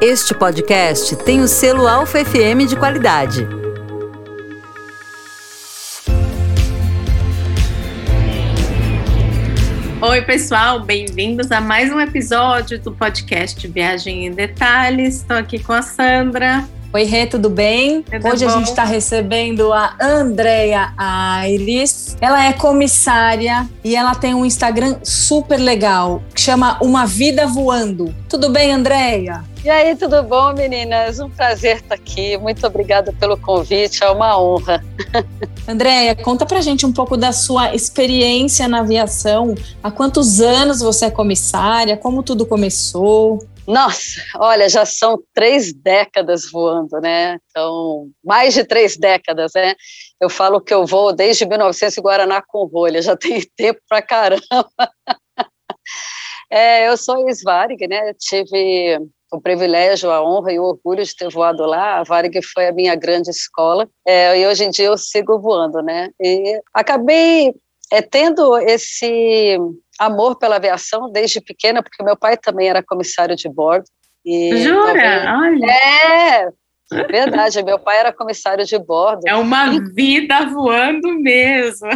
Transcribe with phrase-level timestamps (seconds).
[0.00, 3.44] Este podcast tem o selo Alfa FM de qualidade.
[10.00, 15.16] Oi, pessoal, bem-vindos a mais um episódio do podcast Viagem em Detalhes.
[15.16, 16.64] Estou aqui com a Sandra.
[16.90, 18.02] Oi, Rê, tudo bem?
[18.02, 18.52] Tudo Hoje bom?
[18.52, 22.16] a gente está recebendo a Andrea Aires.
[22.20, 28.14] Ela é comissária e ela tem um Instagram super legal que chama Uma Vida Voando.
[28.28, 29.44] Tudo bem, Andrea?
[29.64, 31.18] E aí, tudo bom, meninas?
[31.18, 32.38] Um prazer estar aqui.
[32.38, 34.84] Muito obrigada pelo convite, é uma honra.
[35.66, 39.54] Andrea, conta pra gente um pouco da sua experiência na aviação.
[39.82, 41.96] Há quantos anos você é comissária?
[41.96, 43.40] Como tudo começou?
[43.66, 47.36] Nossa, olha, já são três décadas voando, né?
[47.50, 49.74] Então, mais de três décadas, né?
[50.20, 54.00] Eu falo que eu vou desde 1900 em Guaraná com rolha, já tem tempo pra
[54.00, 54.40] caramba.
[56.50, 58.14] É, eu sou ex-Varig, né?
[58.18, 58.98] Tive
[59.32, 61.98] o privilégio, a honra e o orgulho de ter voado lá.
[61.98, 65.82] A Varig foi a minha grande escola é, e hoje em dia eu sigo voando,
[65.82, 66.10] né?
[66.20, 67.52] E acabei
[67.92, 69.58] é, tendo esse
[69.98, 73.84] amor pela aviação desde pequena, porque meu pai também era comissário de bordo.
[74.24, 74.84] E Jura?
[74.84, 76.48] talvez- Olha, É,
[77.06, 77.62] verdade.
[77.62, 79.20] meu pai era comissário de bordo.
[79.26, 81.88] é uma vida voando mesmo.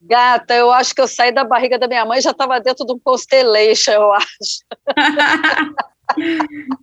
[0.00, 2.84] Gata, eu acho que eu saí da barriga da minha mãe e já estava dentro
[2.84, 4.28] de um Constellation, eu acho.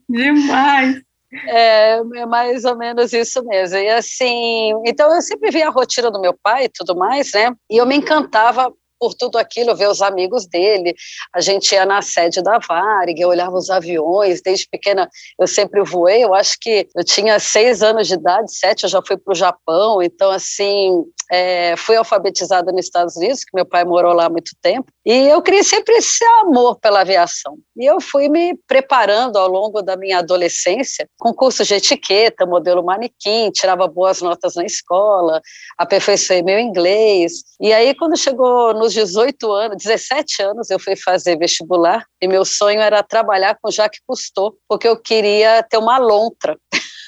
[0.09, 1.01] Demais.
[1.47, 3.77] É, é mais ou menos isso mesmo.
[3.77, 7.53] E assim, então eu sempre via a rotina do meu pai e tudo mais, né?
[7.69, 10.93] E eu me encantava por tudo aquilo, ver os amigos dele.
[11.33, 14.43] A gente ia na sede da Varig, eu olhava os aviões.
[14.43, 16.23] Desde pequena eu sempre voei.
[16.23, 19.35] Eu acho que eu tinha seis anos de idade, sete, eu já fui para o
[19.35, 20.03] Japão.
[20.03, 24.51] Então, assim, é, fui alfabetizada nos Estados Unidos, que meu pai morou lá há muito
[24.61, 24.91] tempo.
[25.03, 27.57] E eu criei sempre esse amor pela aviação.
[27.75, 32.83] E eu fui me preparando ao longo da minha adolescência com cursos de etiqueta, modelo
[32.83, 35.41] manequim, tirava boas notas na escola,
[35.77, 37.43] aperfeiçoei meu inglês.
[37.59, 42.45] E aí, quando chegou nos 18 anos, 17 anos, eu fui fazer vestibular e meu
[42.45, 46.57] sonho era trabalhar com Jacques Cousteau, porque eu queria ter uma lontra,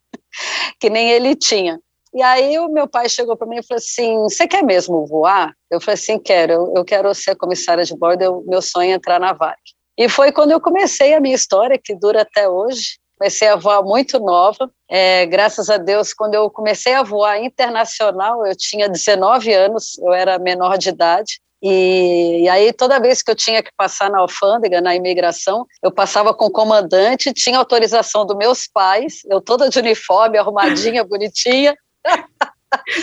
[0.81, 1.79] que nem ele tinha.
[2.13, 5.55] E aí o meu pai chegou para mim e falou assim, você quer mesmo voar?
[5.71, 8.95] Eu falei assim, quero, eu, eu quero ser comissária de bordo, eu, meu sonho é
[8.95, 9.57] entrar na VAG.
[9.97, 12.99] E foi quando eu comecei a minha história, que dura até hoje.
[13.21, 14.71] Comecei a voar muito nova.
[14.89, 20.15] É, graças a Deus, quando eu comecei a voar internacional, eu tinha 19 anos, eu
[20.15, 21.39] era menor de idade.
[21.63, 25.93] E, e, aí, toda vez que eu tinha que passar na alfândega, na imigração, eu
[25.93, 31.77] passava com o comandante, tinha autorização dos meus pais, eu toda de uniforme, arrumadinha, bonitinha,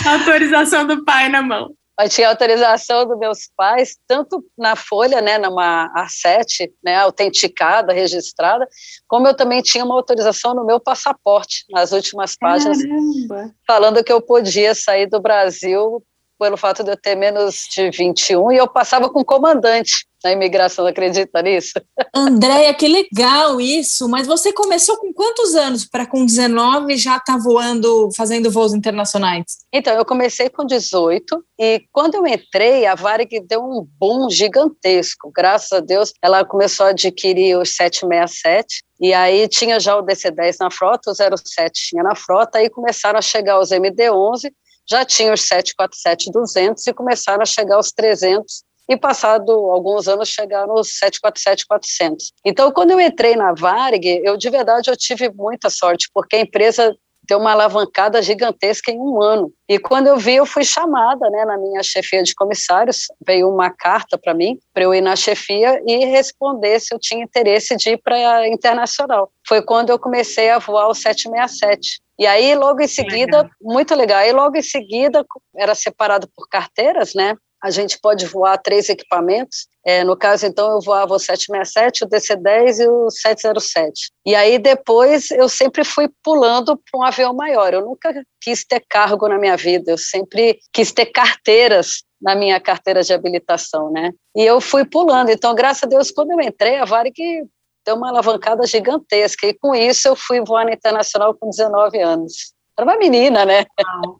[0.06, 1.74] Autorização do pai na mão.
[1.98, 8.68] Mas tinha autorização dos meus pais, tanto na folha, né, numa A7, né, autenticada, registrada,
[9.08, 13.56] como eu também tinha uma autorização no meu passaporte, nas últimas páginas, Caramba.
[13.66, 16.04] falando que eu podia sair do Brasil
[16.38, 20.86] pelo fato de eu ter menos de 21, e eu passava com comandante na imigração,
[20.86, 21.74] acredita nisso?
[22.14, 24.10] Andrea, que legal isso!
[24.10, 29.44] Mas você começou com quantos anos para com 19 já estar voando, fazendo voos internacionais?
[29.72, 35.32] Então, eu comecei com 18 e quando eu entrei, a Varig deu um boom gigantesco.
[35.36, 40.56] Graças a Deus, ela começou a adquirir os 767 e aí tinha já o DC-10
[40.60, 44.52] na frota, o 07 tinha na frota, aí começaram a chegar os MD-11,
[44.90, 50.74] já tinha os 747-200 e começaram a chegar os 300 e passado alguns anos chegaram
[50.76, 52.32] os 747-400.
[52.46, 56.42] Então, quando eu entrei na Varig, eu de verdade eu tive muita sorte, porque a
[56.42, 56.96] empresa
[57.28, 59.52] deu uma alavancada gigantesca em um ano.
[59.68, 63.70] E quando eu vi, eu fui chamada, né, na minha chefia de comissários, veio uma
[63.70, 67.92] carta para mim, para eu ir na chefia e responder se eu tinha interesse de
[67.92, 69.30] ir para a internacional.
[69.48, 72.00] Foi quando eu comecei a voar o 767.
[72.20, 73.52] E aí, logo em seguida, Legal.
[73.62, 75.24] muito legal, aí logo em seguida,
[75.56, 79.68] era separado por carteiras, né, a gente pode voar três equipamentos.
[79.88, 84.12] É, no caso, então, eu voava o 767, o DC-10 e o 707.
[84.26, 87.74] E aí, depois, eu sempre fui pulando para um avião maior.
[87.74, 92.60] Eu nunca quis ter cargo na minha vida, eu sempre quis ter carteiras na minha
[92.60, 94.12] carteira de habilitação, né?
[94.36, 95.30] E eu fui pulando.
[95.30, 97.46] Então, graças a Deus, quando eu entrei, a Varig
[97.86, 99.48] deu uma alavancada gigantesca.
[99.48, 102.54] E com isso, eu fui voar na internacional com 19 anos.
[102.78, 103.66] Era uma menina, né?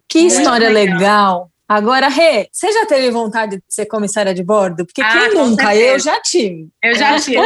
[0.08, 0.98] Que história legal.
[0.98, 1.52] legal.
[1.68, 4.86] Agora, Rê, você já teve vontade de ser comissária de bordo?
[4.86, 5.76] Porque Ah, quem nunca?
[5.76, 6.70] Eu já tive.
[6.82, 7.38] Eu já tive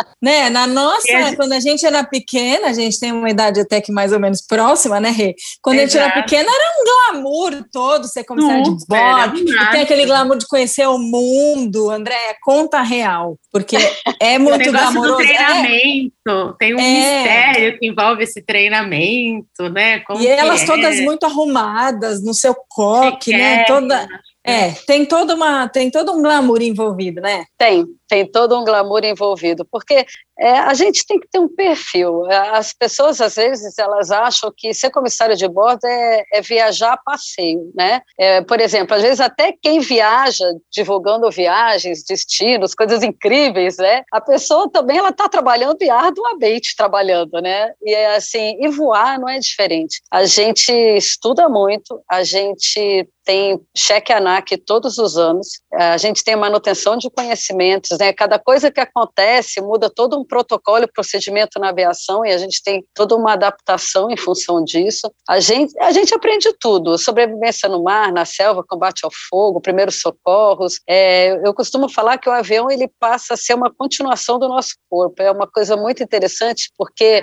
[0.00, 0.04] é.
[0.20, 0.50] Né?
[0.50, 1.36] Na nossa, gente...
[1.36, 4.40] quando a gente era pequena, a gente tem uma idade até que mais ou menos
[4.40, 5.34] próxima, né, Rê?
[5.62, 5.98] Quando Exato.
[5.98, 10.06] a gente era pequena, era um glamour todo, ser comissário de bordo, e tem aquele
[10.06, 11.90] glamour de conhecer o mundo.
[11.90, 13.76] Andréia, conta real, porque
[14.20, 15.16] é muito glamouroso.
[15.16, 15.26] Do é.
[15.26, 16.54] treinamento, é.
[16.58, 17.18] tem um é.
[17.18, 20.00] mistério que envolve esse treinamento, né?
[20.00, 20.66] Como e elas é?
[20.66, 23.64] todas muito arrumadas no seu coque, né?
[23.64, 24.08] Toda
[24.44, 27.44] é, tem toda uma, tem todo um glamour envolvido, né?
[27.58, 30.06] Tem, tem todo um glamour envolvido, porque
[30.40, 32.24] é, a gente tem que ter um perfil.
[32.30, 36.96] As pessoas, às vezes, elas acham que ser comissário de bordo é, é viajar a
[36.96, 38.00] passeio, né?
[38.18, 44.02] É, por exemplo, às vezes até quem viaja divulgando viagens, destinos, coisas incríveis, né?
[44.10, 47.72] A pessoa também ela está trabalhando e arduamente trabalhando, né?
[47.82, 50.00] E é assim, e voar não é diferente.
[50.10, 56.36] A gente estuda muito, a gente tem cheque ANAC todos os anos, a gente tem
[56.36, 58.12] manutenção de conhecimentos, né?
[58.12, 62.62] Cada coisa que acontece muda todo um protocolo e procedimento na aviação e a gente
[62.62, 65.10] tem toda uma adaptação em função disso.
[65.26, 70.00] A gente, a gente aprende tudo, sobrevivência no mar, na selva, combate ao fogo, primeiros
[70.00, 70.80] socorros.
[70.86, 74.74] É, eu costumo falar que o avião ele passa a ser uma continuação do nosso
[74.88, 75.22] corpo.
[75.22, 77.22] É uma coisa muito interessante porque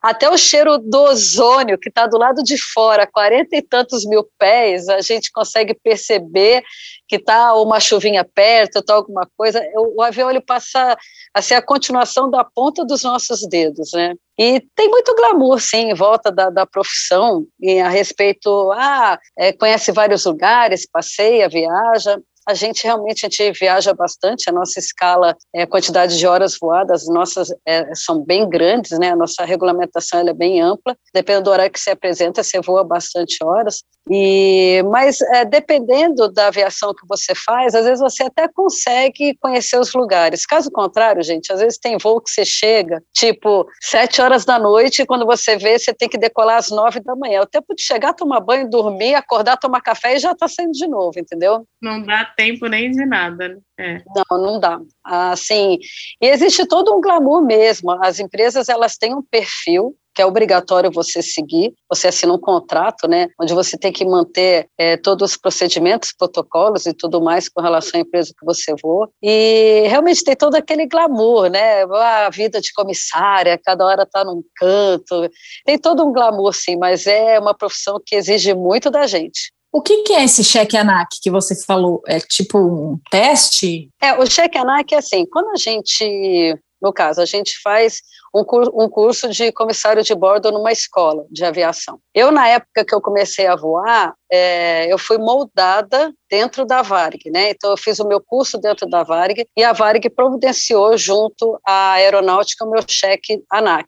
[0.00, 4.24] até o cheiro do ozônio que está do lado de fora, 40 e tantos mil
[4.38, 6.62] pés, a gente consegue perceber
[7.08, 10.96] que está uma chuvinha perto, está alguma coisa, o, o, avião ele passa
[11.34, 14.14] a ser a continuação da ponta dos nossos dedos, né?
[14.38, 19.52] E tem muito glamour, sim, em volta da, da profissão, e a respeito, ah, é,
[19.52, 25.36] conhece vários lugares, passeia, viaja, a gente realmente a gente viaja bastante, a nossa escala,
[25.54, 29.10] é, a quantidade de horas voadas, nossas é, são bem grandes, né?
[29.10, 33.42] A nossa regulamentação é bem ampla, dependendo do horário que você apresenta, você voa bastante
[33.42, 33.82] horas.
[34.08, 39.78] E, mas é, dependendo da aviação que você faz, às vezes você até consegue conhecer
[39.80, 40.46] os lugares.
[40.46, 45.02] Caso contrário, gente, às vezes tem voo que você chega, tipo, sete horas da noite,
[45.02, 47.40] e quando você vê, você tem que decolar às nove da manhã.
[47.42, 50.86] O tempo de chegar, tomar banho, dormir, acordar, tomar café e já está saindo de
[50.86, 51.66] novo, entendeu?
[51.82, 53.58] Não dá tempo nem de nada, né?
[53.78, 54.02] É.
[54.30, 54.80] Não, não dá.
[55.04, 55.78] Assim,
[56.20, 57.90] e existe todo um glamour mesmo.
[58.02, 63.06] As empresas, elas têm um perfil que é obrigatório você seguir, você assina um contrato,
[63.06, 67.60] né, onde você tem que manter é, todos os procedimentos, protocolos e tudo mais com
[67.60, 72.62] relação à empresa que você voa, e realmente tem todo aquele glamour, né, a vida
[72.62, 75.28] de comissária, cada hora está num canto,
[75.66, 79.52] tem todo um glamour, sim, mas é uma profissão que exige muito da gente.
[79.76, 82.00] O que, que, é esse cheque ANAC que você falou?
[82.06, 83.90] É tipo um teste?
[84.00, 88.00] É, o cheque ANAC é assim, quando a gente, no caso, a gente faz
[88.40, 91.98] um, cur um curso de comissário de bordo numa escola de aviação.
[92.14, 97.18] Eu, na época que eu comecei a voar, é, eu fui moldada dentro da Varg,
[97.30, 97.50] né?
[97.50, 101.92] Então eu fiz o meu curso dentro da Varg e a Varg providenciou junto à
[101.92, 103.86] aeronáutica o meu cheque ANAC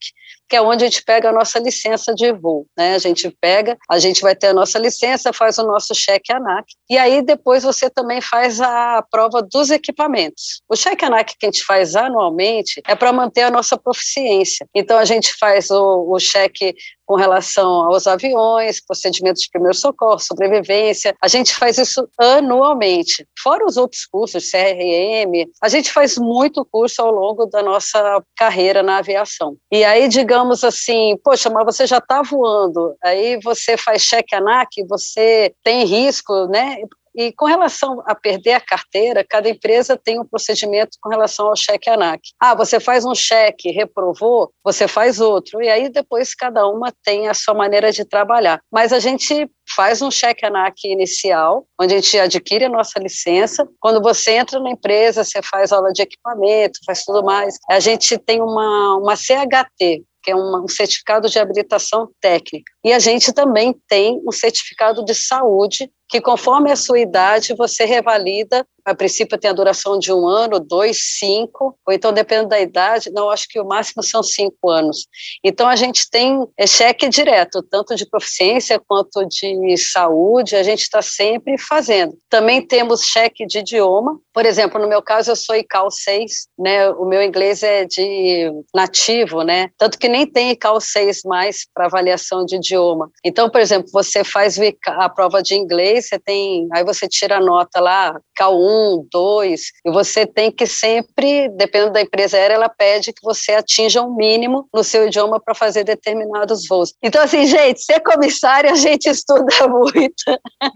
[0.48, 2.94] que é onde a gente pega a nossa licença de voo, né?
[2.94, 6.64] A gente pega, a gente vai ter a nossa licença, faz o nosso cheque ANAC,
[6.88, 10.62] e aí depois você também faz a prova dos equipamentos.
[10.68, 14.38] O cheque ANAC que a gente faz anualmente é para manter a nossa proficiência.
[14.75, 16.75] Então a gente faz o, o cheque
[17.08, 21.17] com relação aos aviões, procedimentos de primeiro socorro, sobrevivência.
[21.23, 23.26] A gente faz isso anualmente.
[23.43, 28.82] Fora os outros cursos, CRM, a gente faz muito curso ao longo da nossa carreira
[28.82, 29.56] na aviação.
[29.73, 34.84] E aí, digamos assim, poxa, mas você já está voando, aí você faz cheque ANAC,
[34.87, 36.76] você tem risco, né?
[37.19, 41.56] E com relação a perder a carteira, cada empresa tem um procedimento com relação ao
[41.56, 42.20] cheque ANAC.
[42.38, 45.60] Ah, você faz um cheque, reprovou, você faz outro.
[45.60, 48.60] E aí depois cada uma tem a sua maneira de trabalhar.
[48.70, 53.67] Mas a gente faz um cheque ANAC inicial, onde a gente adquire a nossa licença.
[53.81, 57.56] Quando você entra na empresa, você faz aula de equipamento, faz tudo mais.
[57.70, 62.70] A gente tem uma, uma CHT, que é um certificado de habilitação técnica.
[62.84, 67.84] E a gente também tem um certificado de saúde que conforme a sua idade você
[67.84, 68.67] revalida.
[68.88, 73.10] A princípio tem a duração de um ano, dois, cinco, ou então dependendo da idade,
[73.10, 75.06] não, acho que o máximo são cinco anos.
[75.44, 80.80] Então a gente tem é, cheque direto, tanto de proficiência quanto de saúde, a gente
[80.80, 82.16] está sempre fazendo.
[82.30, 86.88] Também temos cheque de idioma, por exemplo, no meu caso eu sou ICAO 6, né,
[86.90, 91.86] o meu inglês é de nativo, né, tanto que nem tem ICAO 6 mais para
[91.86, 93.10] avaliação de idioma.
[93.24, 97.40] Então, por exemplo, você faz a prova de inglês, você tem, aí você tira a
[97.40, 103.12] nota lá, K1, 2, e você tem que sempre, dependendo da empresa aérea, ela pede
[103.12, 106.94] que você atinja um mínimo no seu idioma para fazer determinados voos.
[107.02, 110.22] Então, assim, gente, ser comissária a gente estuda muito.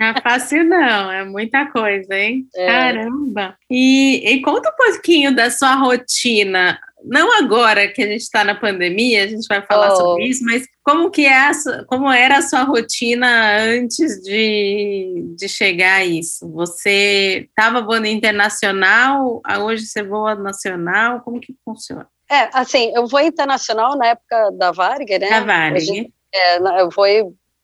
[0.01, 2.45] Não é fácil não, é muita coisa, hein?
[2.57, 2.67] É.
[2.67, 3.52] Caramba!
[3.71, 8.55] E, e conta um pouquinho da sua rotina não agora que a gente está na
[8.55, 9.97] pandemia, a gente vai falar oh.
[9.97, 11.53] sobre isso, mas como que é a,
[11.87, 16.49] como era a sua rotina antes de, de chegar a isso?
[16.53, 22.07] Você estava voando internacional, hoje você voa nacional, como que funciona?
[22.31, 25.29] É, assim, eu vou internacional na época da Varg, né?
[25.29, 26.13] Da Varg.
[26.35, 27.07] É, eu vou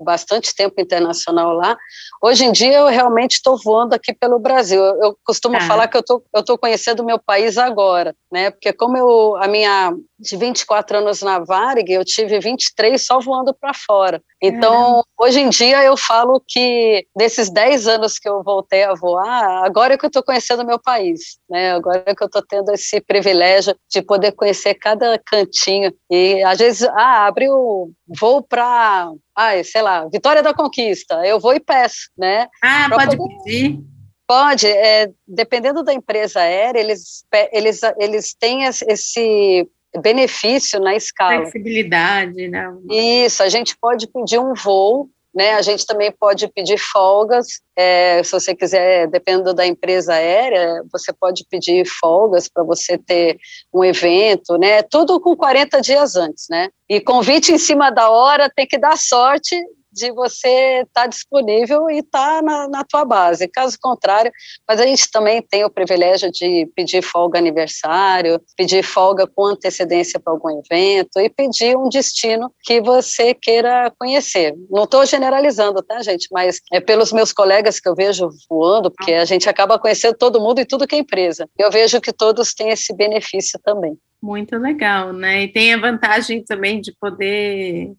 [0.05, 1.77] bastante tempo internacional lá.
[2.23, 4.81] Hoje em dia eu realmente estou voando aqui pelo Brasil.
[4.81, 5.61] Eu, costumo ah.
[5.61, 8.51] falar que eu tô, estou conhecendo o meu país agora, né?
[8.51, 13.55] Porque como eu, a minha de 24 anos na Varig, eu tive 23 só voando
[13.55, 14.21] para fora.
[14.43, 19.65] Então, hoje em dia eu falo que desses 10 anos que eu voltei a voar,
[19.65, 21.73] agora é que eu estou conhecendo o meu país, né?
[21.73, 25.93] Agora é que eu estou tendo esse privilégio de poder conhecer cada cantinho.
[26.11, 31.27] E às vezes, ah, abre o voo para, ah, sei lá, Vitória da Conquista.
[31.27, 32.49] Eu vou e peço, né?
[32.63, 33.35] Ah, pode poder...
[33.45, 33.81] pedir.
[34.27, 39.67] Pode, é, dependendo da empresa aérea, eles, eles, eles têm esse
[40.03, 41.43] benefício na escala.
[41.43, 42.73] Flexibilidade, né?
[42.91, 45.55] Isso, a gente pode pedir um voo, né?
[45.55, 47.47] A gente também pode pedir folgas.
[47.77, 53.39] É, se você quiser, dependendo da empresa aérea, você pode pedir folgas para você ter
[53.73, 54.83] um evento, né?
[54.83, 56.69] Tudo com 40 dias antes, né?
[56.89, 59.57] E convite em cima da hora tem que dar sorte
[59.93, 63.49] de você estar tá disponível e estar tá na, na tua base.
[63.49, 64.31] Caso contrário,
[64.67, 70.21] mas a gente também tem o privilégio de pedir folga aniversário, pedir folga com antecedência
[70.21, 74.55] para algum evento e pedir um destino que você queira conhecer.
[74.71, 76.29] Não estou generalizando, tá, gente?
[76.33, 80.41] Mas é pelos meus colegas que eu vejo voando, porque a gente acaba conhecendo todo
[80.41, 81.49] mundo e tudo que é empresa.
[81.59, 83.99] Eu vejo que todos têm esse benefício também.
[84.23, 85.45] Muito legal, né?
[85.45, 87.93] E tem a vantagem também de poder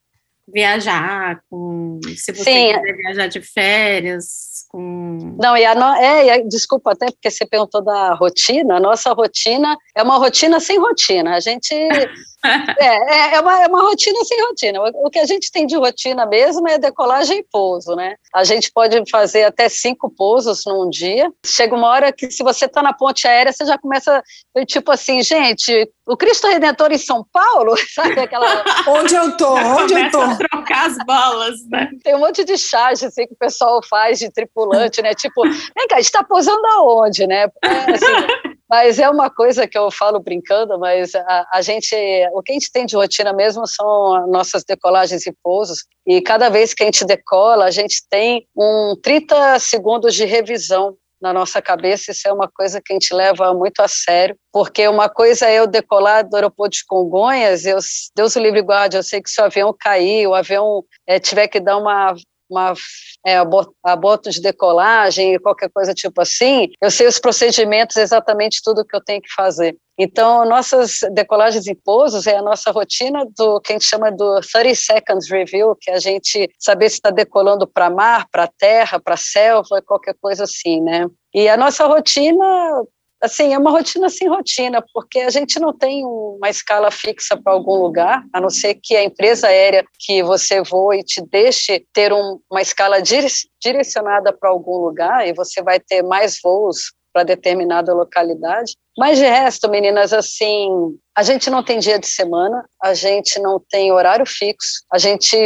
[0.53, 2.73] viajar, com se você Sim.
[2.73, 5.35] quiser viajar de férias, com...
[5.39, 5.95] Não, e a no...
[5.95, 10.79] é, desculpa até porque você perguntou da rotina, a nossa rotina é uma rotina sem
[10.79, 11.73] rotina, a gente
[12.45, 14.79] é, é, é, uma, é uma rotina sem rotina.
[14.81, 18.15] O que a gente tem de rotina mesmo é decolagem e pouso, né?
[18.33, 21.29] A gente pode fazer até cinco pousos num dia.
[21.45, 24.23] Chega uma hora que, se você está na ponte aérea, você já começa,
[24.67, 28.63] tipo assim, gente, o Cristo Redentor em São Paulo, sabe aquela...
[28.87, 29.55] Onde eu tô?
[29.55, 30.19] Onde eu tô?
[30.49, 31.89] trocar as bolas, né?
[32.03, 35.13] Tem um monte de charge, assim, que o pessoal faz de tripulante, né?
[35.13, 37.47] Tipo, vem cá, a gente tá pousando aonde, né?
[37.63, 41.95] É, assim, mas é uma coisa que eu falo brincando, mas a, a, gente,
[42.33, 45.85] o que a gente tem de rotina mesmo são nossas decolagens e pousos.
[46.05, 50.95] E cada vez que a gente decola, a gente tem um 30 segundos de revisão
[51.21, 54.87] na nossa cabeça, isso é uma coisa que a gente leva muito a sério, porque
[54.87, 57.77] uma coisa é eu decolar do aeroporto de Congonhas, eu,
[58.15, 61.47] Deus o livre guarde, eu sei que se o avião cair, o avião é, tiver
[61.47, 62.15] que dar uma
[62.49, 62.73] uma
[63.25, 63.37] é,
[63.83, 69.03] aborto de decolagem, qualquer coisa tipo assim, eu sei os procedimentos, exatamente tudo que eu
[69.03, 69.75] tenho que fazer.
[70.01, 74.39] Então, nossas decolagens em pousos é a nossa rotina do que a gente chama do
[74.39, 78.97] 30 seconds review, que é a gente saber se está decolando para mar, para terra,
[78.97, 81.05] para selva, qualquer coisa assim, né?
[81.33, 82.45] E a nossa rotina
[83.21, 87.53] assim, é uma rotina sem rotina, porque a gente não tem uma escala fixa para
[87.53, 92.13] algum lugar, a não ser que a empresa aérea que você voe te deixe ter
[92.13, 97.93] um, uma escala direcionada para algum lugar e você vai ter mais voos para determinada
[97.93, 98.73] localidade.
[98.97, 100.69] Mas de resto, meninas, assim,
[101.15, 105.37] a gente não tem dia de semana, a gente não tem horário fixo, a gente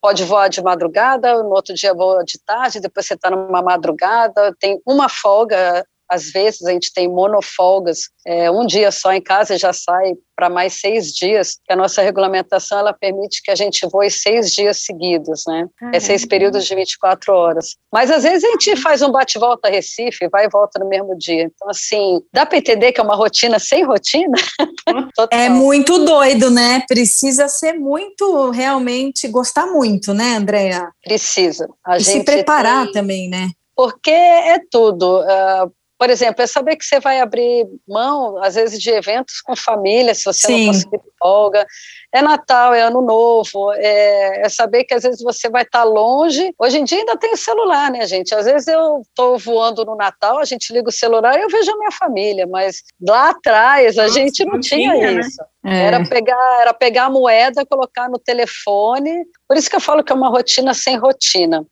[0.00, 4.54] pode voar de madrugada, no outro dia voa de tarde, depois você está numa madrugada,
[4.58, 9.56] tem uma folga às vezes a gente tem monofolgas, é, um dia só em casa
[9.56, 13.86] já sai para mais seis dias, que a nossa regulamentação ela permite que a gente
[13.90, 15.66] voe seis dias seguidos, né?
[15.94, 17.76] É seis períodos de 24 horas.
[17.90, 21.16] Mas às vezes a gente faz um bate-volta a Recife, vai e volta no mesmo
[21.16, 21.44] dia.
[21.44, 24.36] Então, assim, dá para entender que é uma rotina sem rotina?
[25.30, 26.82] é muito doido, né?
[26.86, 30.90] Precisa ser muito, realmente, gostar muito, né, Andréa?
[31.02, 31.68] Precisa.
[31.86, 32.92] A e gente se preparar tem...
[32.92, 33.48] também, né?
[33.74, 35.20] Porque é tudo.
[35.20, 35.72] Uh,
[36.02, 40.12] por exemplo, é saber que você vai abrir mão, às vezes, de eventos com família,
[40.16, 40.66] se você Sim.
[40.66, 41.64] não conseguir folga.
[42.12, 46.52] É Natal, é Ano Novo, é, é, saber que às vezes você vai estar longe.
[46.58, 48.34] Hoje em dia ainda tem o celular, né, gente?
[48.34, 51.70] Às vezes eu estou voando no Natal, a gente liga o celular e eu vejo
[51.70, 55.20] a minha família, mas lá atrás a Nossa, gente não, não tinha, tinha, né?
[55.20, 55.40] isso.
[55.62, 55.86] Né?
[55.86, 59.24] Era, pegar, era pegar a moeda, colocar no telefone.
[59.46, 61.64] Por isso que eu falo que é uma rotina sem rotina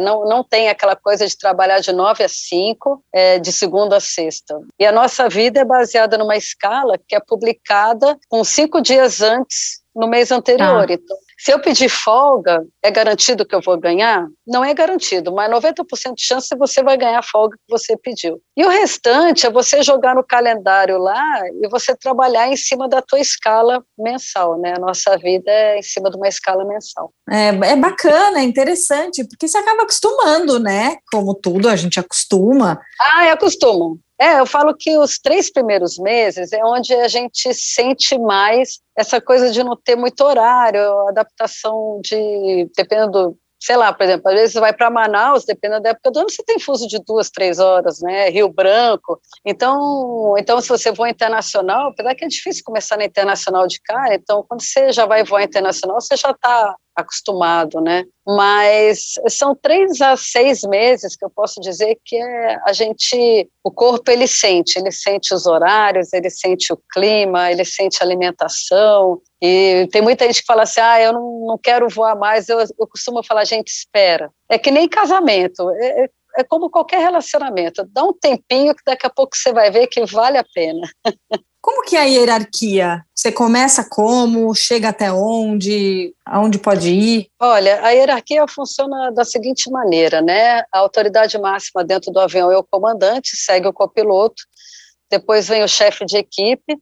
[0.00, 4.00] não, não tem aquela coisa de trabalhar de nove a cinco, é, de segunda a
[4.00, 4.60] sexta.
[4.78, 9.80] E a nossa vida é baseada numa escala que é publicada com cinco dias antes
[9.94, 10.86] no mês anterior.
[10.88, 10.92] Ah.
[10.92, 14.26] Então, se eu pedir folga, é garantido que eu vou ganhar?
[14.46, 18.38] Não é garantido, mas 90% de chance você vai ganhar a folga que você pediu.
[18.54, 21.24] E o restante é você jogar no calendário lá
[21.62, 24.74] e você trabalhar em cima da tua escala mensal, né?
[24.76, 27.10] A nossa vida é em cima de uma escala mensal.
[27.30, 30.98] É, é bacana, é interessante, porque você acaba acostumando, né?
[31.10, 32.78] Como tudo, a gente acostuma.
[33.00, 33.96] Ah, é acostuma.
[34.20, 39.18] É, eu falo que os três primeiros meses é onde a gente sente mais essa
[39.18, 44.52] coisa de não ter muito horário, adaptação de, dependendo sei lá, por exemplo, às vezes
[44.52, 47.58] você vai para Manaus, dependendo da época do ano, você tem fuso de duas, três
[47.58, 48.30] horas, né?
[48.30, 49.20] Rio Branco.
[49.44, 54.14] Então, então se você voa internacional, apesar que é difícil começar na internacional de cá,
[54.14, 58.04] então quando você já vai voar internacional, você já está acostumado, né?
[58.26, 63.70] Mas são três a seis meses que eu posso dizer que é a gente, o
[63.70, 69.20] corpo ele sente, ele sente os horários, ele sente o clima, ele sente a alimentação.
[69.42, 72.48] E tem muita gente que fala assim, ah, eu não, não quero voar mais.
[72.48, 74.30] Eu, eu costumo falar, gente, espera.
[74.48, 75.68] É que nem casamento.
[75.70, 77.84] É, é, é como qualquer relacionamento.
[77.90, 80.88] Dá um tempinho que daqui a pouco você vai ver que vale a pena.
[81.62, 83.04] Como que é a hierarquia?
[83.14, 84.54] Você começa como?
[84.54, 86.14] Chega até onde?
[86.24, 87.28] Aonde pode ir?
[87.38, 90.60] Olha, a hierarquia funciona da seguinte maneira, né?
[90.72, 94.42] A autoridade máxima dentro do avião é o comandante, segue o copiloto,
[95.10, 96.78] depois vem o chefe de equipe.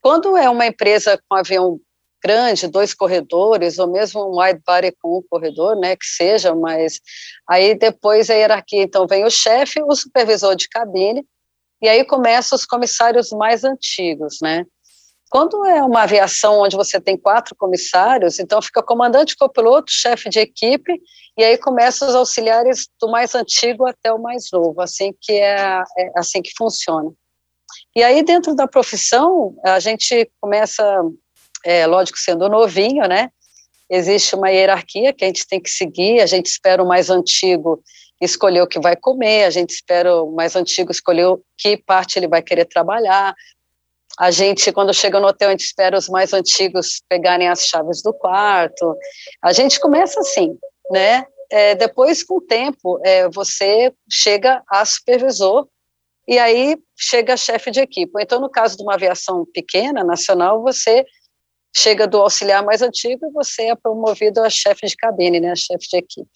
[0.00, 1.80] Quando é uma empresa com avião
[2.22, 7.00] grande, dois corredores, ou mesmo um wide body com um corredor, né, que seja, mas
[7.48, 11.24] aí depois a hierarquia, então vem o chefe, o supervisor de cabine,
[11.82, 14.64] e aí começam os comissários mais antigos, né?
[15.28, 20.38] Quando é uma aviação onde você tem quatro comissários, então fica comandante, copiloto, chefe de
[20.38, 21.00] equipe,
[21.36, 25.82] e aí começam os auxiliares do mais antigo até o mais novo, assim que é,
[25.98, 27.10] é assim que funciona.
[27.96, 30.84] E aí dentro da profissão a gente começa,
[31.64, 33.30] é, lógico sendo novinho, né?
[33.90, 37.82] Existe uma hierarquia que a gente tem que seguir, a gente espera o mais antigo
[38.24, 42.28] escolher o que vai comer, a gente espera o mais antigo escolher que parte ele
[42.28, 43.34] vai querer trabalhar.
[44.18, 48.02] A gente, quando chega no hotel, a gente espera os mais antigos pegarem as chaves
[48.02, 48.96] do quarto.
[49.42, 50.56] A gente começa assim,
[50.90, 51.24] né?
[51.50, 55.66] É, depois, com o tempo, é, você chega a supervisor
[56.26, 58.12] e aí chega a chefe de equipe.
[58.20, 61.04] Então, no caso de uma aviação pequena, nacional, você
[61.74, 65.56] chega do auxiliar mais antigo e você é promovido a chefe de cabine, né, a
[65.56, 66.30] chefe de equipe.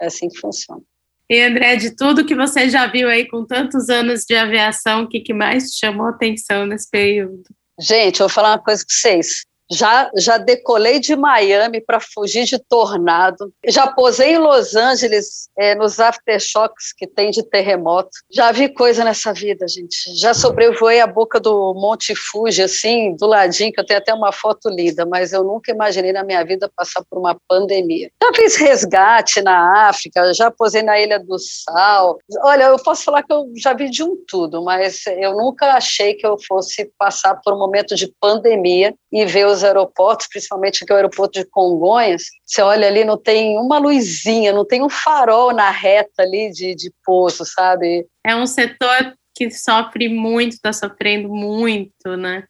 [0.00, 0.82] É assim que funciona.
[1.28, 5.08] E André, de tudo que você já viu aí com tantos anos de aviação, o
[5.08, 7.42] que, que mais chamou atenção nesse período?
[7.80, 9.44] Gente, eu vou falar uma coisa para vocês.
[9.70, 13.52] Já, já decolei de Miami para fugir de tornado.
[13.66, 18.10] Já posei em Los Angeles é, nos aftershocks que tem de terremoto.
[18.32, 20.14] Já vi coisa nessa vida, gente.
[20.18, 24.32] Já sobrevoei a boca do Monte Fuji, assim, do ladinho, que eu tenho até uma
[24.32, 28.10] foto linda, mas eu nunca imaginei na minha vida passar por uma pandemia.
[28.22, 32.18] Já fiz resgate na África, já posei na Ilha do Sal.
[32.42, 36.14] Olha, eu posso falar que eu já vi de um tudo, mas eu nunca achei
[36.14, 40.92] que eu fosse passar por um momento de pandemia e ver os aeroportos, principalmente aqui
[40.92, 45.52] o aeroporto de Congonhas, você olha ali, não tem uma luzinha, não tem um farol
[45.52, 48.06] na reta ali de, de pouso, sabe?
[48.24, 52.44] É um setor que sofre muito, está sofrendo muito, né?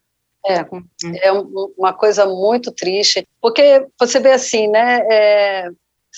[0.45, 0.65] É,
[1.27, 1.31] é
[1.77, 5.69] uma coisa muito triste, porque você vê assim, né, é,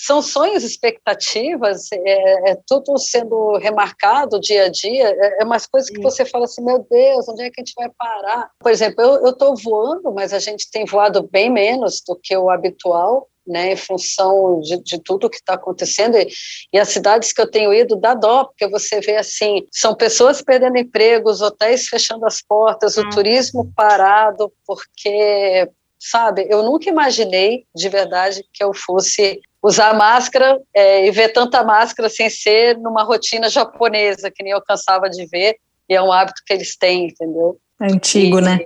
[0.06, 5.90] são sonhos, expectativas, é, é, tudo sendo remarcado dia a dia, é, é umas coisas
[5.90, 8.50] que você fala assim, meu Deus, onde é que a gente vai parar?
[8.60, 12.48] Por exemplo, eu estou voando, mas a gente tem voado bem menos do que o
[12.48, 16.28] habitual, né, em função de, de tudo que está acontecendo, e,
[16.72, 20.40] e, as cidades que eu tenho ido dá dó, porque você vê assim, são pessoas
[20.40, 23.10] perdendo empregos, hotéis fechando as portas, o hum.
[23.10, 25.68] turismo parado, porque
[26.00, 26.46] sabe?
[26.48, 32.08] Eu nunca imaginei de verdade que eu fosse usar máscara é, e ver tanta máscara
[32.08, 36.42] sem ser numa rotina japonesa, que nem eu cansava de ver, e é um hábito
[36.46, 37.58] que eles têm, entendeu?
[37.80, 38.58] É antigo, e, né?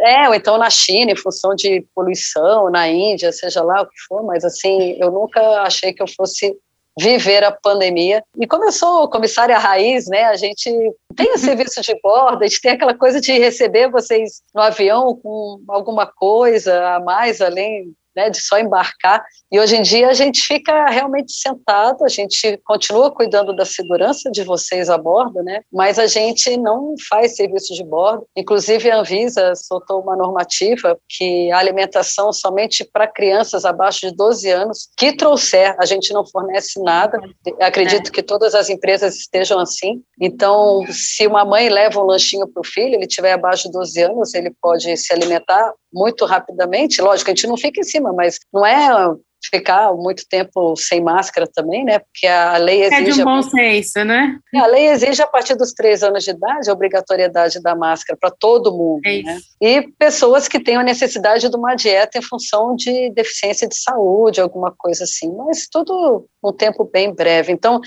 [0.00, 4.00] É, ou então na China, em função de poluição, na Índia, seja lá o que
[4.08, 6.56] for, mas assim, eu nunca achei que eu fosse
[6.98, 8.22] viver a pandemia.
[8.38, 10.70] E como eu sou comissária raiz, né, a gente
[11.16, 15.16] tem o serviço de bordo, a gente tem aquela coisa de receber vocês no avião
[15.16, 19.24] com alguma coisa a mais além né, de só embarcar.
[19.50, 24.30] E hoje em dia a gente fica realmente sentado, a gente continua cuidando da segurança
[24.30, 28.26] de vocês a bordo, né, mas a gente não faz serviço de bordo.
[28.36, 34.50] Inclusive a Anvisa soltou uma normativa que a alimentação somente para crianças abaixo de 12
[34.50, 37.18] anos que trouxer, a gente não fornece nada.
[37.60, 38.10] Acredito é.
[38.10, 40.02] que todas as empresas estejam assim.
[40.20, 44.02] Então, se uma mãe leva um lanchinho para o filho, ele tiver abaixo de 12
[44.02, 47.00] anos, ele pode se alimentar muito rapidamente.
[47.00, 49.14] Lógico, a gente não fica em cima, mas não é
[49.50, 51.98] ficar muito tempo sem máscara também, né?
[51.98, 53.10] Porque a lei exige.
[53.10, 54.38] É de um bom senso, né?
[54.54, 58.16] É, a lei exige a partir dos três anos de idade a obrigatoriedade da máscara
[58.20, 59.38] para todo mundo, é né?
[59.60, 64.72] E pessoas que tenham necessidade de uma dieta em função de deficiência de saúde, alguma
[64.76, 67.52] coisa assim, mas tudo um tempo bem breve.
[67.52, 67.80] Então,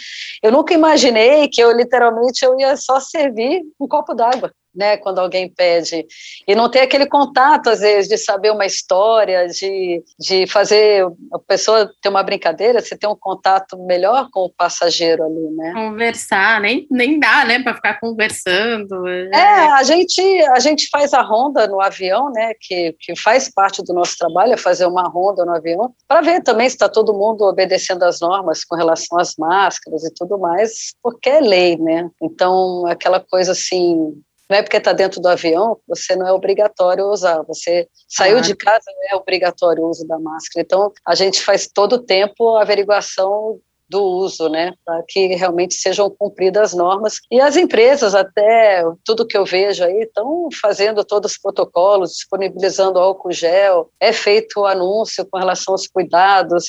[0.43, 5.19] eu nunca imaginei que eu literalmente eu ia só servir um copo d'água né, quando
[5.19, 6.05] alguém pede,
[6.47, 11.39] e não ter aquele contato, às vezes, de saber uma história, de, de fazer a
[11.39, 15.73] pessoa ter uma brincadeira, você ter um contato melhor com o passageiro ali, né?
[15.73, 19.07] Conversar, nem, nem dá, né, para ficar conversando.
[19.07, 19.29] É.
[19.33, 20.21] é, a gente,
[20.55, 24.53] a gente faz a ronda no avião, né, que, que faz parte do nosso trabalho,
[24.53, 28.19] é fazer uma ronda no avião, para ver também se está todo mundo obedecendo às
[28.19, 32.09] normas com relação às máscaras e tudo mais, porque é lei, né?
[32.21, 34.13] Então, aquela coisa assim,
[34.49, 37.41] não é porque está dentro do avião, você não é obrigatório usar.
[37.43, 38.41] Você saiu ah.
[38.41, 40.63] de casa, não é obrigatório o uso da máscara.
[40.63, 43.60] Então, a gente faz todo o tempo a averiguação
[43.95, 47.19] do uso, né, para que realmente sejam cumpridas as normas.
[47.31, 52.99] E as empresas, até tudo que eu vejo aí, estão fazendo todos os protocolos, disponibilizando
[52.99, 56.65] álcool gel, é feito o anúncio com relação aos cuidados,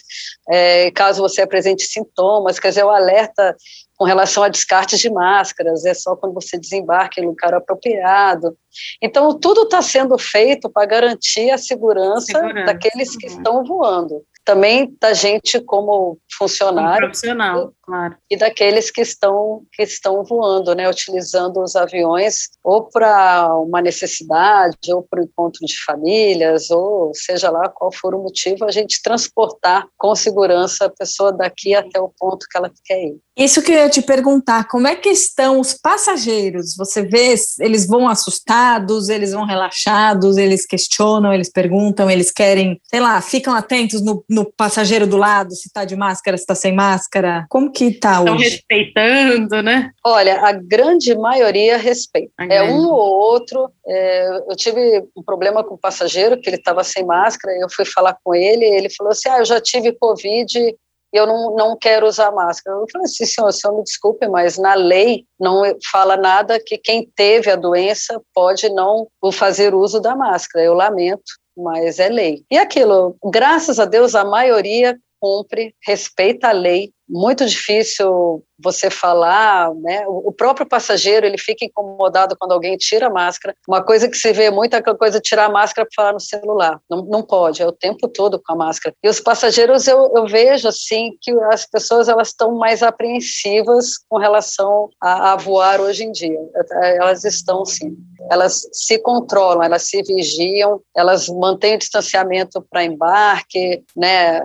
[0.48, 3.56] é, caso você apresente sintomas, quer dizer, o alerta
[3.96, 8.56] com relação a descartes de máscaras, é só quando você desembarca em lugar apropriado.
[9.02, 14.22] Então, tudo está sendo feito para garantir a segurança, segurança, daqueles que estão voando.
[14.46, 17.08] Também da gente como funcionário.
[17.08, 18.16] Profissional, claro.
[18.30, 24.76] E daqueles que estão, que estão voando, né, utilizando os aviões ou para uma necessidade,
[24.92, 29.00] ou para o encontro de famílias, ou seja lá qual for o motivo, a gente
[29.02, 33.18] transportar com segurança a pessoa daqui até o ponto que ela quer ir.
[33.38, 36.74] Isso que eu ia te perguntar, como é que estão os passageiros?
[36.74, 42.98] Você vê, eles vão assustados, eles vão relaxados, eles questionam, eles perguntam, eles querem, sei
[42.98, 46.74] lá, ficam atentos no, no passageiro do lado, se está de máscara, se está sem
[46.74, 47.44] máscara.
[47.50, 48.30] Como que está hoje?
[48.30, 49.90] Estão respeitando, né?
[50.04, 52.32] Olha, a grande maioria respeita.
[52.38, 53.70] A é um ou outro.
[53.86, 57.84] É, eu tive um problema com o passageiro, que ele estava sem máscara, eu fui
[57.84, 60.74] falar com ele, ele falou assim, ah, eu já tive Covid,
[61.12, 62.78] eu não, não quero usar máscara.
[62.78, 67.10] Eu falei assim, senhor, senhor, me desculpe, mas na lei não fala nada que quem
[67.14, 70.64] teve a doença pode não fazer uso da máscara.
[70.64, 71.22] Eu lamento,
[71.56, 72.42] mas é lei.
[72.50, 76.92] E aquilo, graças a Deus, a maioria cumpre, respeita a lei.
[77.08, 80.04] Muito difícil você falar, né?
[80.08, 83.54] O próprio passageiro ele fica incomodado quando alguém tira a máscara.
[83.68, 86.12] Uma coisa que se vê muito é aquela coisa de tirar a máscara para falar
[86.12, 86.80] no celular.
[86.90, 88.94] Não, não pode, é o tempo todo com a máscara.
[89.04, 94.18] E os passageiros eu, eu vejo assim que as pessoas elas estão mais apreensivas com
[94.18, 96.38] relação a, a voar hoje em dia.
[96.72, 97.96] Elas estão sim.
[98.30, 104.40] Elas se controlam, elas se vigiam, elas mantêm o distanciamento para embarque, né?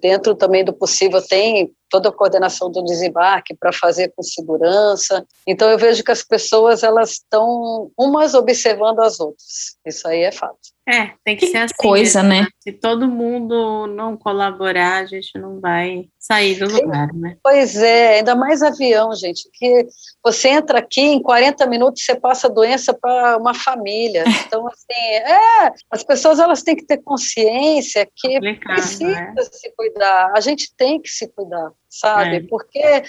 [0.00, 5.26] Dentro também do possível tem toda a coordenação do desembarque para fazer com segurança.
[5.46, 9.76] Então eu vejo que as pessoas elas estão umas observando as outras.
[9.86, 10.58] Isso aí é fato.
[10.88, 11.74] É, tem que, que ser assim.
[11.76, 12.46] Coisa, né?
[12.60, 17.36] Se todo mundo não colaborar, a gente não vai sair do lugar, né?
[17.42, 19.86] Pois é, ainda mais avião, gente, que
[20.24, 24.24] você entra aqui em 40 minutos você passa doença para uma família.
[24.48, 29.34] Então, assim, é, as pessoas elas têm que ter consciência que precisa né?
[29.52, 30.32] se cuidar.
[30.34, 32.36] A gente tem que se cuidar sabe?
[32.36, 32.40] É.
[32.42, 33.02] Porque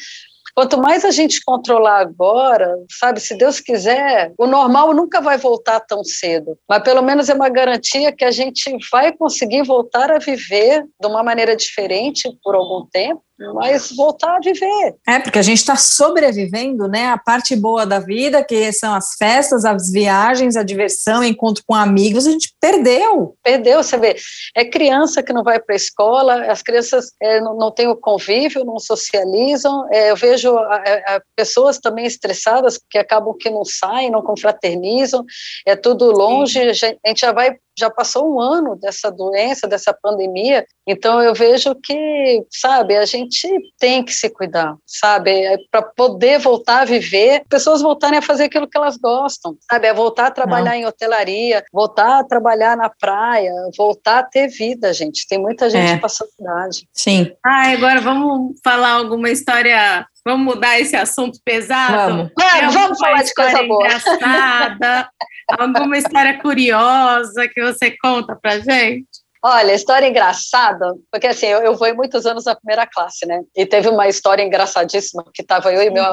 [0.59, 5.79] Quanto mais a gente controlar agora, sabe, se Deus quiser, o normal nunca vai voltar
[5.79, 10.19] tão cedo, mas pelo menos é uma garantia que a gente vai conseguir voltar a
[10.19, 14.95] viver de uma maneira diferente por algum tempo mas voltar a viver.
[15.07, 17.07] É, porque a gente está sobrevivendo, né?
[17.07, 21.73] A parte boa da vida, que são as festas, as viagens, a diversão, encontro com
[21.73, 23.35] amigos, a gente perdeu.
[23.43, 24.15] Perdeu, você vê.
[24.55, 27.95] É criança que não vai para a escola, as crianças é, não, não têm o
[27.95, 29.87] convívio, não socializam.
[29.91, 35.23] É, eu vejo a, a, pessoas também estressadas, porque acabam que não saem, não confraternizam,
[35.65, 40.65] é tudo longe, a gente já vai já passou um ano dessa doença, dessa pandemia,
[40.87, 46.39] então eu vejo que, sabe, a gente tem que se cuidar, sabe, é para poder
[46.39, 50.31] voltar a viver, pessoas voltarem a fazer aquilo que elas gostam, sabe, é voltar a
[50.31, 50.77] trabalhar Não.
[50.77, 55.27] em hotelaria, voltar a trabalhar na praia, voltar a ter vida, gente.
[55.27, 55.97] Tem muita gente é.
[55.97, 56.87] passando idade.
[56.93, 57.31] Sim.
[57.45, 61.95] Ah, agora vamos falar alguma história Vamos mudar esse assunto pesado?
[61.95, 63.85] Vamos, vamos, vamos falar de coisa boa.
[63.85, 65.09] Engraçada,
[65.57, 69.07] alguma história curiosa que você conta pra gente?
[69.41, 73.41] Olha, história engraçada, porque assim, eu, eu vou muitos anos na primeira classe, né?
[73.55, 76.03] E teve uma história engraçadíssima que estava eu e meu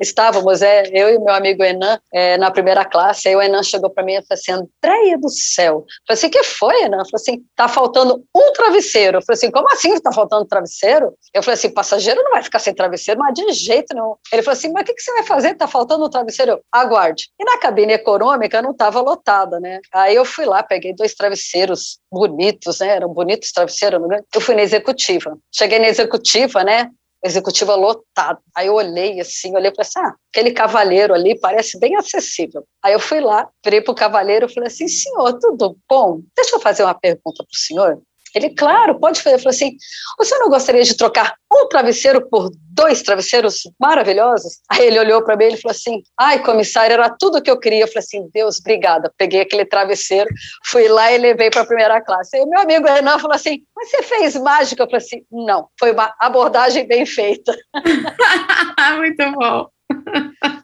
[0.00, 3.28] estávamos, é, eu e meu amigo Enan é, na primeira classe.
[3.28, 5.84] Aí o Enan chegou para mim e falou assim: Andréia do céu.
[5.86, 7.04] Eu falei assim: que foi, Enan?
[7.04, 9.18] Falei assim: tá faltando um travesseiro.
[9.18, 11.14] Eu falei assim: como assim tá faltando travesseiro?
[11.32, 14.16] Eu falei assim: passageiro não vai ficar sem travesseiro, mas de jeito nenhum.
[14.32, 15.54] Ele falou assim: mas o que, que você vai fazer?
[15.54, 16.52] Tá faltando um travesseiro?
[16.52, 17.28] Eu, aguarde.
[17.38, 19.80] E na cabine econômica não estava lotada, né?
[19.92, 22.88] Aí eu fui lá, peguei dois travesseiros bonitos, né?
[22.88, 24.00] Eram bonitos travesseiros.
[24.34, 25.36] Eu fui na executiva.
[25.52, 26.90] Cheguei na executiva, né?
[27.22, 28.38] Executiva lotada.
[28.54, 32.64] Aí eu olhei assim, olhei para assim, ah, aquele cavaleiro ali parece bem acessível.
[32.82, 36.20] Aí eu fui lá, virei para o cavaleiro e falei assim, senhor, tudo bom?
[36.36, 38.02] Deixa eu fazer uma pergunta para o senhor.
[38.34, 39.36] Ele, claro, pode fazer.
[39.36, 39.76] Eu falei assim:
[40.18, 44.58] você não gostaria de trocar um travesseiro por dois travesseiros maravilhosos?
[44.70, 47.58] Aí ele olhou para mim e falou assim: ai, comissário, era tudo o que eu
[47.58, 47.84] queria.
[47.84, 49.12] Eu falei assim: Deus, obrigada.
[49.16, 50.28] Peguei aquele travesseiro,
[50.64, 52.36] fui lá e levei para a primeira classe.
[52.36, 54.82] Aí meu amigo Renan falou assim: mas você fez mágica?
[54.82, 57.56] Eu falei assim: não, foi uma abordagem bem feita.
[58.98, 59.68] Muito bom.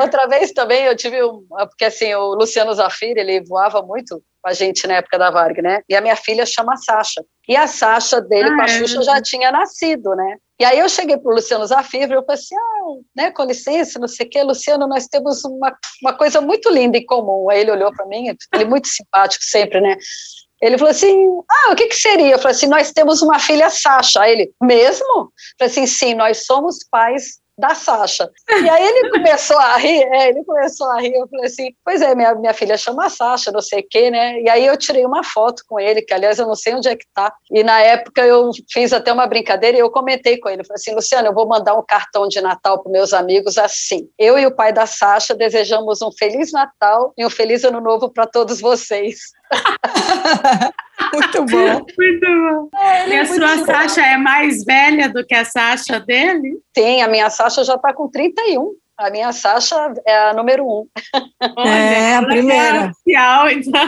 [0.00, 4.48] Outra vez também eu tive um, porque assim, o Luciano Zafir, ele voava muito com
[4.48, 5.82] a gente na época da Varg, né?
[5.88, 7.22] E a minha filha chama Sasha.
[7.46, 8.68] E a Sasha dele ah, com a é?
[8.68, 10.36] Xuxa já tinha nascido, né?
[10.58, 13.44] E aí eu cheguei para o Luciano Zafir e eu falei assim, ah, né, com
[13.44, 17.50] licença, não sei o quê, Luciano, nós temos uma, uma coisa muito linda em comum.
[17.50, 19.96] Aí ele olhou para mim, ele é muito simpático sempre, né?
[20.60, 22.32] Ele falou assim: Ah, o que, que seria?
[22.32, 24.20] Eu falei assim: Nós temos uma filha Sasha.
[24.20, 25.06] Aí ele, mesmo?
[25.06, 28.28] Eu falei assim: Sim, nós somos pais da Sasha.
[28.48, 32.00] E aí ele começou a rir, é, ele começou a rir, eu falei assim, pois
[32.00, 34.40] é, minha, minha filha chama Sasha, não sei o quê, né?
[34.40, 36.96] E aí eu tirei uma foto com ele, que aliás eu não sei onde é
[36.96, 37.32] que tá.
[37.50, 40.94] E na época eu fiz até uma brincadeira e eu comentei com ele, falei assim,
[40.94, 44.08] Luciano, eu vou mandar um cartão de Natal para meus amigos assim.
[44.18, 48.08] Eu e o pai da Sasha desejamos um feliz Natal e um feliz ano novo
[48.10, 49.18] para todos vocês.
[51.12, 51.86] Muito bom.
[51.98, 52.68] Muito bom.
[52.78, 56.58] É, e a é sua Sasha é mais velha do que a Sasha dele?
[56.76, 58.74] Sim, a minha Sasha já está com 31.
[58.96, 60.86] A minha Sasha é a número um.
[61.56, 62.92] Olha, é, a primeira.
[63.08, 63.82] É então.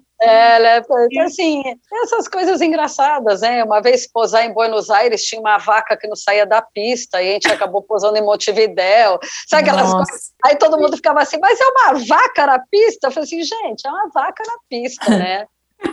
[0.22, 1.62] É, ela é, assim,
[2.02, 3.64] essas coisas engraçadas, né?
[3.64, 7.30] Uma vez posar em Buenos Aires, tinha uma vaca que não saía da pista, e
[7.30, 9.18] a gente acabou posando em Montevidéu.
[9.48, 10.04] Sabe aquelas Nossa.
[10.04, 10.32] coisas?
[10.44, 13.06] Aí todo mundo ficava assim, mas é uma vaca na pista?
[13.06, 15.46] Eu falei assim, gente, é uma vaca na pista, né?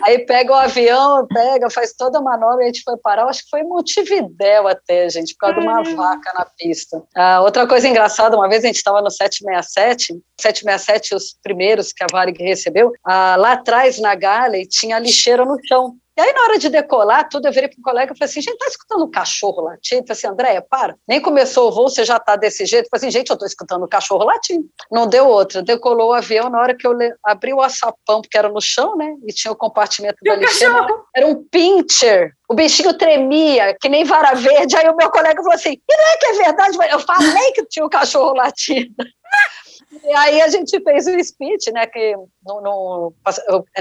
[0.04, 3.44] Aí pega o avião, pega, faz toda a manobra, e a gente foi parar, acho
[3.44, 7.02] que foi em Montevidéu até, gente, por causa de uma vaca na pista.
[7.16, 12.04] Ah, outra coisa engraçada, uma vez a gente estava no 767, 767, os primeiros que
[12.04, 15.96] a Varig recebeu, ah, lá atrás na Galley tinha lixeira no chão.
[16.18, 18.42] E aí, na hora de decolar, tudo, eu virei para um colega e falei assim:
[18.42, 20.02] gente, tá escutando um cachorro latindo?
[20.02, 20.96] Eu falei assim, Andréia, para.
[21.08, 22.86] Nem começou o voo, você já tá desse jeito.
[22.86, 24.66] Eu falei assim, gente, eu tô escutando um cachorro latindo.
[24.92, 25.62] Não deu outra.
[25.62, 29.14] Decolou o avião, na hora que eu abri o açapão, porque era no chão, né?
[29.28, 30.88] E tinha o compartimento e da lixeira.
[31.16, 32.32] Era um pincher.
[32.50, 34.76] O bichinho tremia, que nem vara verde.
[34.76, 36.78] Aí o meu colega falou assim: e não é que é verdade?
[36.92, 38.96] Eu falei que tinha um cachorro latindo.
[40.04, 42.14] E aí a gente fez o speech, né, que
[42.48, 43.14] no, no,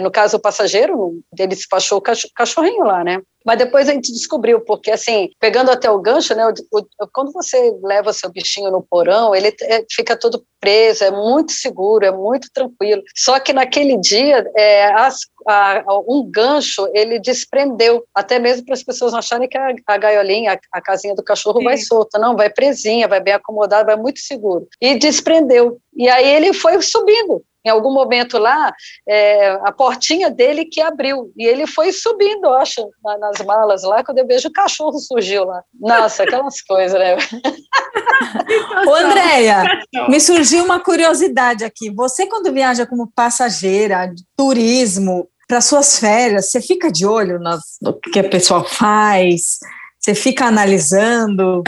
[0.01, 2.03] no caso o passageiro, ele despachou o
[2.35, 6.45] cachorrinho lá, né, mas depois a gente descobriu, porque assim, pegando até o gancho, né,
[6.45, 11.13] o, o, quando você leva seu bichinho no porão, ele é, fica todo preso, é
[11.13, 13.05] muito seguro, é muito tranquilo.
[13.15, 18.83] Só que naquele dia, é, as, a, um gancho, ele desprendeu, até mesmo para as
[18.83, 21.65] pessoas acharem que a, a gaiolinha, a, a, casinha do cachorro Sim.
[21.67, 22.19] vai solta.
[22.19, 24.67] Não, vai presinha, vai bem acomodada, vai muito seguro.
[24.81, 25.79] E desprendeu.
[25.95, 28.73] E aí ele foi subindo em algum momento lá,
[29.09, 34.05] é, a portinha dele que abriu, e ele foi subindo, eu acho, nas malas lá,
[34.05, 35.63] quando eu vejo o cachorro surgiu lá.
[35.81, 37.17] Nossa, aquelas coisas, né?
[38.87, 39.65] Ô, Andréia,
[40.09, 41.91] me surgiu uma curiosidade aqui.
[41.91, 48.21] Você, quando viaja como passageira, turismo, para suas férias, você fica de olho no que
[48.21, 49.59] a pessoa faz,
[50.07, 51.65] você fica analisando.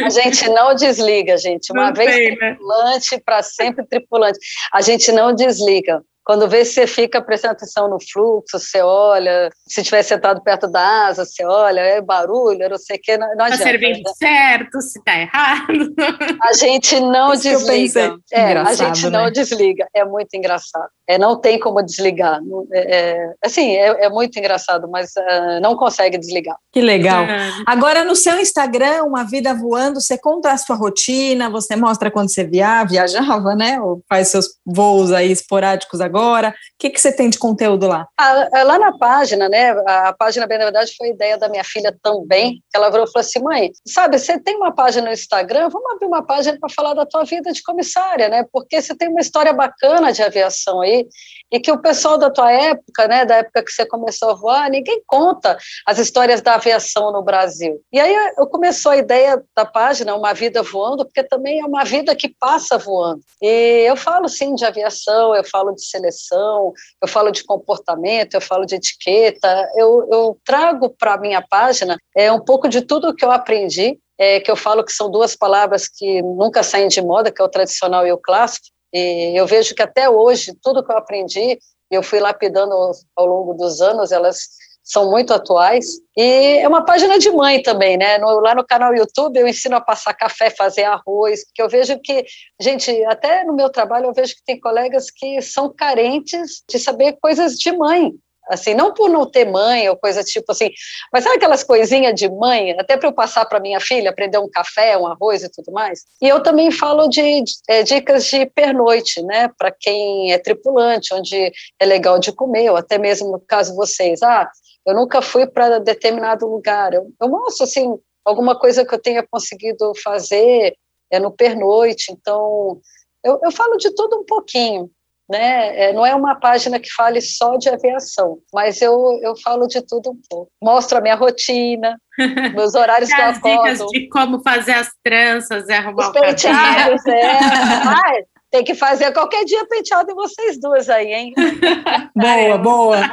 [0.00, 1.70] A gente não desliga, gente.
[1.72, 2.36] Uma não vez sei, né?
[2.36, 3.22] tripulante, né?
[3.22, 4.38] para sempre tripulante.
[4.72, 6.02] A gente não desliga.
[6.24, 11.06] Quando vê, você fica prestando atenção no fluxo, você olha, se tiver sentado perto da
[11.06, 14.12] asa, você olha, é barulho, não sei o que, não, não tá servindo né?
[14.16, 15.94] certo, se está errado.
[16.40, 18.16] A gente não Isso desliga.
[18.32, 19.10] É, a gente né?
[19.10, 19.88] não desliga.
[19.92, 20.88] É muito engraçado.
[21.08, 22.40] É, não tem como desligar.
[22.72, 26.56] É, é, assim, é, é, muito engraçado, mas uh, não consegue desligar.
[26.72, 27.24] Que legal.
[27.66, 32.32] Agora, no seu Instagram, Uma Vida Voando, você conta a sua rotina, você mostra quando
[32.32, 33.80] você via, viajava, né?
[33.80, 36.50] Ou faz seus voos aí esporádicos agora agora?
[36.50, 38.06] O que, que você tem de conteúdo lá?
[38.18, 39.70] Ah, é, lá na página, né?
[39.86, 42.62] A página, bem, na verdade, foi ideia da minha filha também.
[42.74, 45.68] Ela virou e falou assim: mãe, sabe, você tem uma página no Instagram?
[45.70, 48.44] Vamos abrir uma página para falar da tua vida de comissária, né?
[48.52, 51.06] Porque você tem uma história bacana de aviação aí
[51.52, 54.70] e que o pessoal da tua época, né, da época que você começou a voar,
[54.70, 57.78] ninguém conta as histórias da aviação no Brasil.
[57.92, 61.84] E aí eu começou a ideia da página Uma Vida Voando, porque também é uma
[61.84, 63.20] vida que passa voando.
[63.40, 68.40] E eu falo sim de aviação, eu falo de seleção, eu falo de comportamento, eu
[68.40, 73.14] falo de etiqueta, eu, eu trago para a minha página é, um pouco de tudo
[73.14, 77.00] que eu aprendi é, que eu falo que são duas palavras que nunca saem de
[77.00, 80.84] moda, que é o tradicional e o clássico, e eu vejo que até hoje, tudo
[80.84, 81.58] que eu aprendi,
[81.90, 82.74] eu fui lapidando
[83.16, 84.48] ao longo dos anos, elas
[84.82, 85.86] são muito atuais.
[86.16, 88.18] E é uma página de mãe também, né?
[88.18, 91.98] No, lá no canal YouTube eu ensino a passar café, fazer arroz, porque eu vejo
[92.00, 92.24] que,
[92.60, 97.18] gente, até no meu trabalho eu vejo que tem colegas que são carentes de saber
[97.20, 98.12] coisas de mãe
[98.48, 100.70] assim, não por não ter mãe ou coisa tipo assim,
[101.12, 104.48] mas sabe aquelas coisinhas de mãe, até para eu passar para minha filha, aprender um
[104.48, 106.00] café, um arroz e tudo mais.
[106.20, 111.14] E eu também falo de, de é, dicas de pernoite, né, para quem é tripulante,
[111.14, 114.50] onde é legal de comer, ou até mesmo no caso vocês, ah,
[114.86, 119.26] eu nunca fui para determinado lugar, eu, eu mostro assim alguma coisa que eu tenha
[119.28, 120.76] conseguido fazer
[121.10, 122.80] é no pernoite, então
[123.22, 124.90] eu, eu falo de tudo um pouquinho
[125.32, 125.88] né?
[125.88, 129.80] É, não é uma página que fale só de aviação, mas eu, eu falo de
[129.80, 130.52] tudo um pouco.
[130.62, 131.98] Mostro a minha rotina,
[132.54, 133.72] meus horários que eu acordo.
[133.72, 137.30] dicas de como fazer as tranças e arrumar Os penteados, é.
[138.04, 141.32] Ai, tem que fazer qualquer dia penteado em vocês duas aí, hein?
[142.14, 143.12] boa, boa.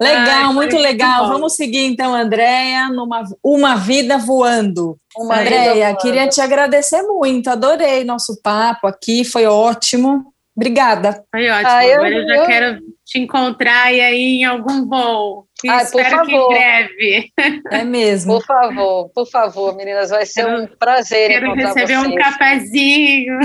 [0.00, 1.18] Legal, Ai, muito legal.
[1.18, 4.96] Muito Vamos seguir então, Andréia, numa uma vida voando.
[5.14, 10.32] Uma Andréia, queria te agradecer muito, adorei nosso papo aqui, foi ótimo.
[10.58, 11.24] Obrigada.
[11.30, 11.68] Foi ótimo.
[11.70, 12.46] Ah, eu, Agora eu já eu...
[12.46, 15.46] quero te encontrar aí em algum voo.
[15.66, 17.32] Ah, espero que em breve.
[17.72, 18.34] É mesmo.
[18.34, 22.12] Por favor, por favor, meninas, vai ser quero, um prazer quero encontrar receber vocês.
[22.12, 23.38] um cafezinho.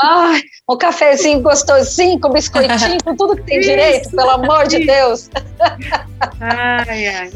[0.00, 3.70] Ai, um cafezinho gostosinho, com biscoitinho, com tudo que tem Isso.
[3.70, 5.30] direito, pelo amor de Deus.
[6.40, 7.30] Ai, ai.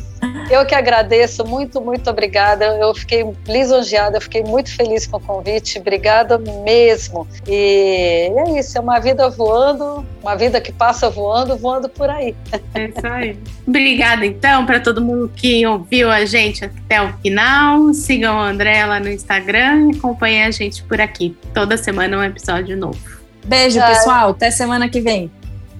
[0.51, 2.67] Eu que agradeço, muito, muito obrigada.
[2.77, 5.79] Eu fiquei lisonjeada, eu fiquei muito feliz com o convite.
[5.79, 7.27] Obrigada mesmo.
[7.47, 12.35] E é isso, é uma vida voando, uma vida que passa voando, voando por aí.
[12.75, 13.39] É isso aí.
[13.67, 17.93] Obrigada, então, para todo mundo que ouviu a gente até o final.
[17.95, 21.37] Sigam a André lá no Instagram e acompanhem a gente por aqui.
[21.55, 22.99] Toda semana um episódio novo.
[23.45, 24.31] Beijo, pessoal.
[24.31, 25.31] Até semana que vem.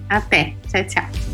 [0.09, 0.53] Até.
[0.69, 1.31] Tchau, tchau.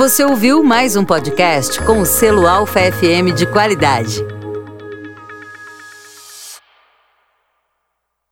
[0.00, 4.39] Você ouviu mais um podcast com o selo Alfa FM de qualidade.